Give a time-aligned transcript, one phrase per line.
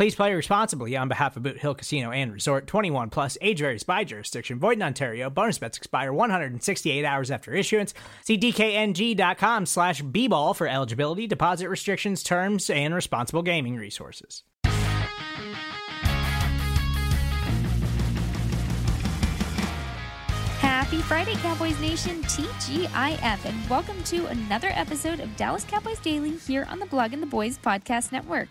[0.00, 3.82] Please play responsibly on behalf of Boot Hill Casino and Resort 21 plus age varies
[3.82, 4.58] by jurisdiction.
[4.58, 5.28] Void in Ontario.
[5.28, 7.92] Bonus bets expire 168 hours after issuance.
[8.24, 14.42] See DKNG.com slash B ball for eligibility, deposit restrictions, terms, and responsible gaming resources.
[20.60, 26.66] Happy Friday, Cowboys Nation, TGIF, and welcome to another episode of Dallas Cowboys Daily here
[26.70, 28.48] on the Blogging the Boys Podcast Network.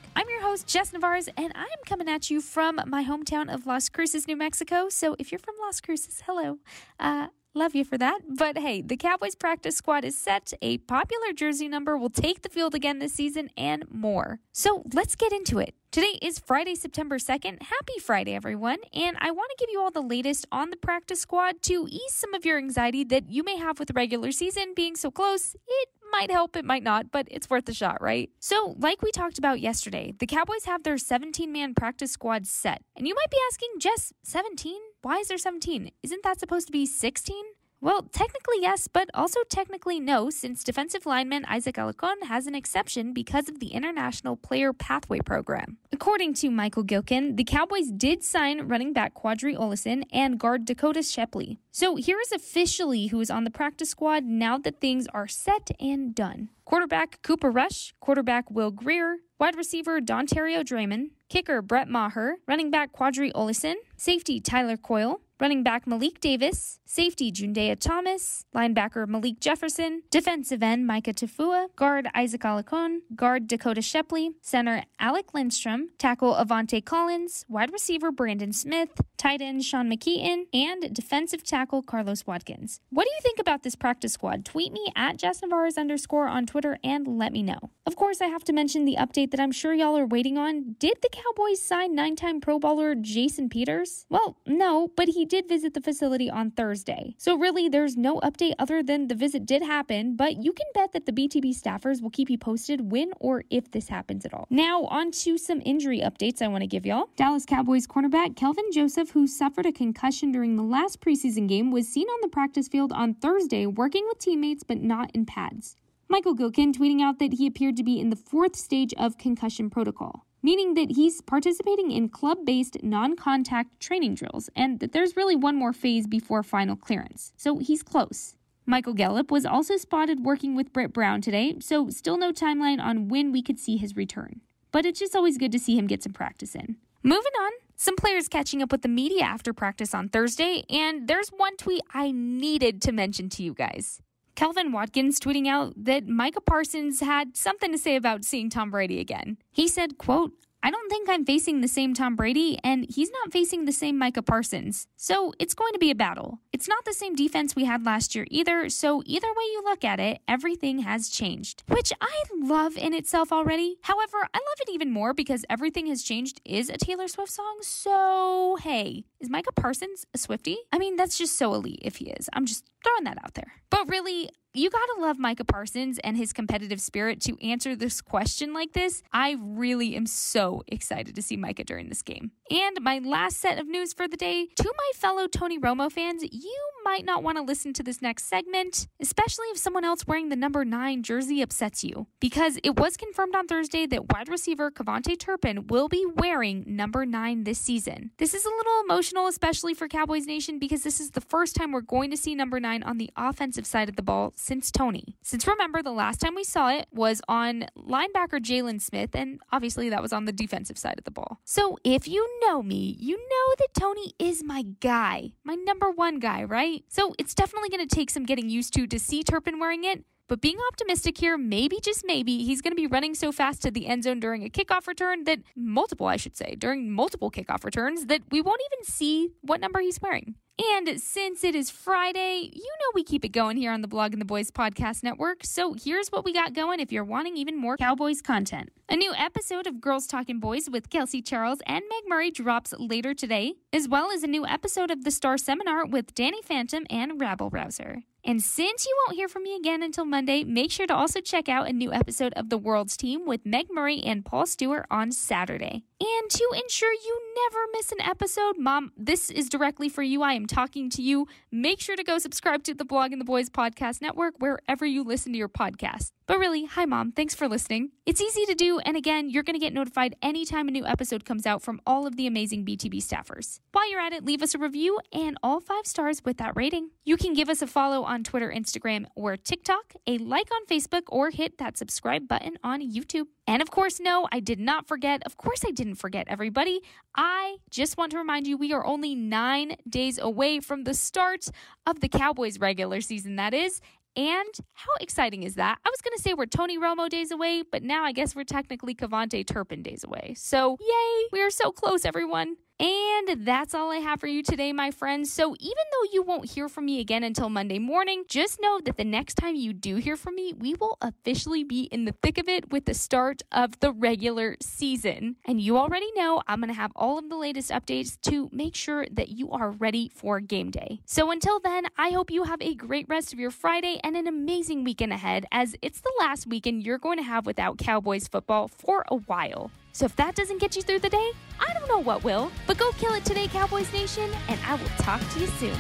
[0.60, 4.36] Host, Jess Nevarez, and I'm coming at you from my hometown of Las Cruces, New
[4.36, 4.90] Mexico.
[4.90, 6.58] So if you're from Las Cruces, hello.
[7.00, 8.22] Uh, Love you for that.
[8.30, 10.54] But hey, the Cowboys practice squad is set.
[10.62, 14.40] A popular jersey number will take the field again this season and more.
[14.52, 15.74] So let's get into it.
[15.92, 17.64] Today is Friday, September 2nd.
[17.64, 18.78] Happy Friday, everyone.
[18.94, 22.14] And I want to give you all the latest on the practice squad to ease
[22.14, 25.56] some of your anxiety that you may have with the regular season being so close.
[25.68, 28.30] It might help, it might not, but it's worth a shot, right?
[28.40, 32.82] So, like we talked about yesterday, the Cowboys have their 17 man practice squad set.
[32.96, 34.80] And you might be asking, Jess, 17?
[35.02, 35.92] Why is there 17?
[36.04, 37.44] Isn't that supposed to be 16?
[37.82, 43.14] Well, technically yes, but also technically no, since defensive lineman Isaac Alarcon has an exception
[43.14, 45.78] because of the International Player Pathway Program.
[45.94, 51.02] According to Michael Gehlken, the Cowboys did sign running back Qadree Ollison and guard Dakota
[51.02, 51.60] Shepley.
[51.72, 55.72] So here is officially who is on the practice squad now that things are set
[55.80, 56.50] and done.
[56.66, 62.92] Quarterback Cooper Rush, quarterback Will Grier, wide receiver Dontario Drummond, kicker Brett Maher, running back
[62.92, 70.04] Qadree Ollison, safety Tyler Coyle, running back Malik Davis, safety Juanyeh Thomas, linebacker Malik Jefferson,
[70.12, 76.84] defensive end Mika Tafua, guard Isaac Alarcon, guard Dakota Shepley, center Alec Lindstrom, tackle Aviante
[76.84, 82.82] Collins, wide receiver Brandon Smith, tight end Sean McKeon, and defensive tackle Carlos Watkins.
[82.90, 84.44] What do you think about this practice squad?
[84.44, 87.72] Tweet me at Jess Nevarez underscore on Twitter and let me know.
[87.86, 90.76] Of course, I have to mention the update that I'm sure y'all are waiting on.
[90.80, 94.06] Did the Cowboys sign nine time Pro Bowler Jason Peters?
[94.10, 97.16] Well, no, but he did visit the facility on Thursday.
[97.18, 100.92] So, really, there's no update other than the visit did happen, but you can bet
[100.94, 104.48] that the BTB staffers will keep you posted when or if this happens at all.
[104.50, 107.10] Now, on to some injury updates I want to give y'all.
[107.16, 111.88] Dallas Cowboys cornerback Kelvin Joseph, who suffered a concussion during the last preseason game, was
[111.88, 115.76] seen on the practice field on Thursday working with teammates but not in pads.
[116.08, 119.70] Michael Gehlken tweeting out that he appeared to be in the fourth stage of concussion
[119.70, 125.16] protocol meaning that he's participating in club based non contact training drills, and that there's
[125.18, 127.34] really one more phase before final clearance.
[127.38, 128.36] So he's close.
[128.66, 133.08] Michael Gallup was also spotted working with Britt Brown today, so still no timeline on
[133.08, 134.42] when we could see his return.
[134.72, 136.78] But it's just always good to see him get some practice in.
[137.02, 141.30] Moving on, some players catching up with the media after practice on Thursday, and there's
[141.30, 144.02] one tweet I needed to mention to you guys.
[144.40, 149.02] Calvin Watkins tweeting out that Micah Parsons had something to say about seeing Tom Brady
[149.02, 149.38] again.
[149.52, 150.32] He said, quote,
[150.64, 153.98] I don't think I'm facing the same Tom Brady, and he's not facing the same
[153.98, 154.88] Micah Parsons.
[154.96, 156.40] So it's going to be a battle.
[156.54, 159.84] It's not the same defense we had last year either, so either way you look
[159.84, 161.64] at it, everything has changed.
[161.68, 163.78] Which I love in itself already.
[163.84, 167.58] However, I love it even more because Everything Has Changed is a Taylor Swift song,
[167.62, 170.58] so hey, is Micah Parsons a Swifty?
[170.72, 172.30] I mean, that's just so elite if he is.
[172.34, 173.54] I'm just throwing that out there.
[173.70, 178.52] But really, you gotta love Micah Parsons and his competitive spirit to answer this question
[178.54, 179.04] like this.
[179.14, 182.32] I really am so excited to see Micah during this game.
[182.50, 186.24] And my last set of news for the day to my fellow Tony Romo fans,
[186.24, 190.30] you might not want to listen to this next segment, especially if someone else wearing
[190.30, 194.72] the number nine jersey upsets you, because it was confirmed on Thursday that wide receiver
[194.72, 198.10] KaVontae Turpin will be wearing number nine this season.
[198.18, 201.72] This is a little emotional, especially for Cowboys Nation, because this is the first time
[201.72, 205.16] we're going to see number nine on the offensive side of the ball since Tony.
[205.22, 209.90] Since remember, the last time we saw it was on linebacker Jaylon Smith, and obviously
[209.90, 211.40] that was on the defensive side of the ball.
[211.46, 216.18] So if you know me, you know that Tony is my guy, my number one
[216.18, 216.79] guy, right?
[216.88, 220.04] So it's definitely going to take some getting used to to see Turpin wearing it.
[220.28, 223.72] But being optimistic here, maybe, just maybe, he's going to be running so fast to
[223.72, 227.64] the end zone during a kickoff return that multiple, I should say, during multiple kickoff
[227.64, 230.36] returns that we won't even see what number he's wearing.
[230.60, 234.20] And since it is Friday, you know we keep it going here on the Blogging
[234.20, 235.46] the Boys Podcast Network.
[235.46, 238.70] So here's what we got going if you're wanting even more Cowboys content.
[238.90, 243.14] A new episode of Girls Talking Boys with Kelsey Charles and Meg Murray drops later
[243.14, 247.22] today, as well as a new episode of The Star Seminar with Danny Phantom and
[247.22, 248.04] Rabble Rouser.
[248.24, 251.48] And since you won't hear from me again until Monday, make sure to also check
[251.48, 255.12] out a new episode of The World's Team with Meg Murray and Paul Stewart on
[255.12, 255.84] Saturday.
[256.02, 260.22] And to ensure you never miss an episode, Mom, this is directly for you.
[260.22, 261.28] I am talking to you.
[261.52, 265.34] Make sure to go subscribe to the Blogging the Boys Podcast Network wherever you listen
[265.34, 266.12] to your podcast.
[266.26, 267.12] But really, hi, Mom.
[267.12, 267.90] Thanks for listening.
[268.06, 268.80] It's easy to do.
[268.80, 272.08] And again, you're going to get notified anytime a new episode comes out from all
[272.08, 273.60] of the amazing BTB staffers.
[273.72, 276.92] While you're at it, leave us a review and all five stars with that rating.
[277.04, 281.04] You can give us a follow on Twitter, Instagram, or TikTok, a like on Facebook,
[281.08, 283.28] or hit that subscribe button on YouTube.
[283.48, 285.22] And of course, no, I did not forget.
[285.26, 286.82] Of course, I didn't forget everybody.
[287.16, 291.50] I just want to remind you we are only nine days away from the start
[291.86, 293.80] of the Cowboys regular season, that is.
[294.16, 295.78] And how exciting is that?
[295.86, 298.44] I was going to say we're Tony Romo days away, but now I guess we're
[298.44, 300.34] technically KaVontae Turpin days away.
[300.36, 302.56] So, yay, we are so close, everyone.
[302.80, 305.32] And that's all I have for you today, my friends.
[305.34, 308.96] So even though you won't hear from me again until Monday morning, just know that
[308.96, 312.38] the next time you do hear from me, we will officially be in the thick
[312.38, 315.36] of it with the start of the regular season.
[315.46, 318.76] And you already know I'm going to have all of the latest updates to make
[318.76, 321.02] sure that you are ready for game day.
[321.06, 324.26] So until then, I hope you have a great rest of your Friday and an
[324.28, 328.70] amazing weekend ahead, as it's the last weekend you're going to have without Cowboys football
[328.70, 329.70] for a while.
[330.00, 332.54] So if that doesn't get you through the day, I don't know what will.
[332.66, 335.76] But go kill it today, Cowboys Nation, and I will talk to you soon.